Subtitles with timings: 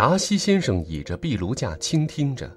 [0.00, 2.50] 达西先生倚着壁炉架倾听着，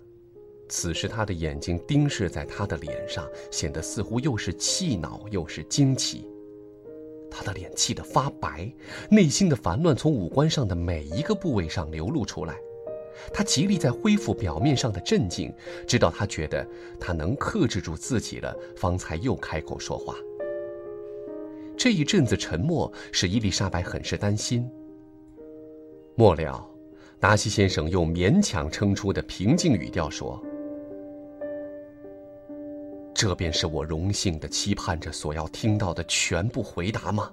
[0.70, 6.26] 此时他的眼睛盯视在他的脸上，显得似乎又是气恼又是惊奇。
[7.30, 8.74] 他的脸气得发白，
[9.12, 12.56] 内心的烦乱从五官上的每一个部位上流露出来。
[13.34, 15.54] 他极力在恢复表面上的镇静，
[15.86, 16.66] 直到他觉得
[16.98, 20.16] 他能克制住自己了，方才又开口说话。
[21.76, 24.66] 这一阵子沉默使伊丽莎白很是担心。
[26.16, 26.66] 末了，
[27.24, 30.38] 达西先生用勉强撑出的平静语调说
[33.16, 37.32] ：“这便是我荣幸的期盼着所要听到的全部回答吗？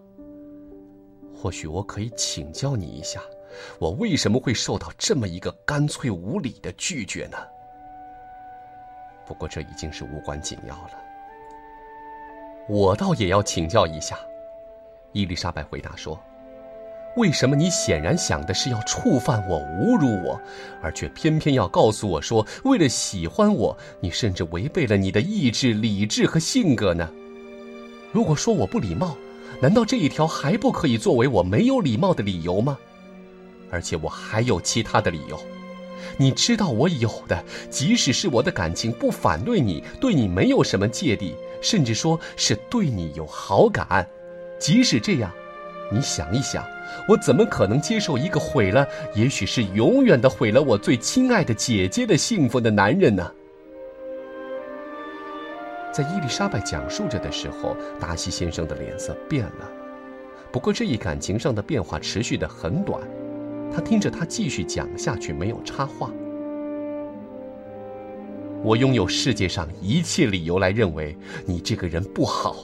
[1.35, 3.21] 或许我可以请教你一下。”
[3.81, 7.37] 我为什么会受到这么一个干脆无理的拒绝呢？
[9.27, 10.93] 不过这已经是无关紧要了。
[12.69, 14.17] 我倒也要请教一下，
[15.11, 16.17] 伊丽莎白回答说
[17.17, 20.41] ：“为什么你显然想的是要触犯我、侮辱我，
[20.81, 27.11] 而却偏偏要告诉我说，为了喜欢我，你甚至违背了你的意志、理智和性格呢？
[28.13, 29.17] 如果说我不礼貌，
[29.61, 32.79] 难道这一条还不可以作为我没有礼貌的理由吗？”
[33.73, 35.39] 而且我还有其他的理由，
[36.17, 44.09] 你知道我有的，即使是我的感情不反对你，对你没有什么芥蒂，甚至说是对你有好感，
[44.59, 45.31] 即使这样，
[45.91, 46.65] 你想一想，
[47.09, 53.31] 我怎么可能接受一个毁了，也许是永远的毁了我最亲爱的姐姐的幸福的男人呢？
[55.93, 59.69] 在伊丽莎白讲述着的时候，达西先生的脸色变了，
[60.53, 63.01] 不过这一感情上的变化持续的很短。
[63.75, 66.11] 他听着，他继续讲下去，没有插话。
[68.63, 72.57] 我拥有世界上一切理由来认为你这个人不好，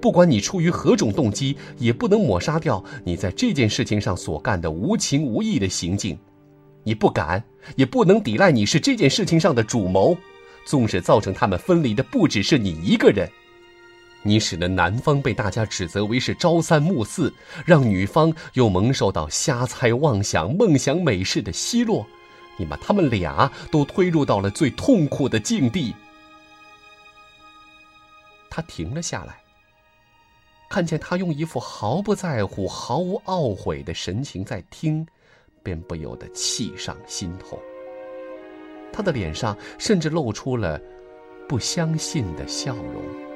[0.00, 6.18] 不管你出于何种动机，也不能抹杀掉你在这件事情上所干的无情无义的行径。
[6.82, 7.42] 你不敢，
[7.76, 10.16] 也不能抵赖你是这件事情上的主谋，
[10.64, 13.28] 纵使造成他们分离的不只是你一个人。
[14.22, 17.32] 你使得男方被大家指责为是朝三暮四，
[17.64, 22.06] 让女方又蒙受到瞎猜妄想、梦想美事的奚落，
[22.58, 25.94] 你把他们俩都推入到了最痛苦的境地。
[28.50, 29.39] 他停了下来，
[30.70, 35.04] 看见他用一副毫不在乎、毫无懊悔的神情在听，
[35.64, 37.58] 便不由得气上心头。
[38.92, 40.80] 他的脸上甚至露出了
[41.48, 43.29] 不相信的笑容。